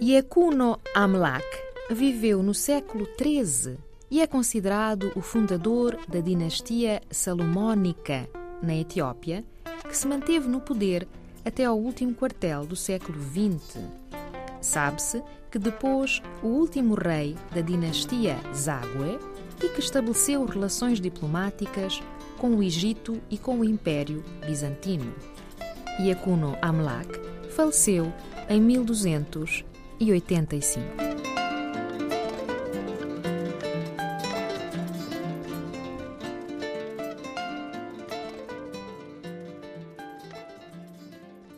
[0.00, 1.44] Yekuno Amlak
[1.90, 3.78] viveu no século XIII
[4.08, 8.28] e é considerado o fundador da dinastia salomónica
[8.62, 9.44] na Etiópia,
[9.88, 11.08] que se manteve no poder
[11.44, 13.80] até ao último quartel do século XX.
[14.60, 19.18] Sabe-se que depois o último rei da dinastia Zagwe
[19.60, 22.00] e que estabeleceu relações diplomáticas
[22.38, 25.12] com o Egito e com o Império Bizantino.
[25.98, 27.18] Yakuno Amlak
[27.50, 28.12] faleceu
[28.48, 28.60] em
[30.00, 31.07] 1285.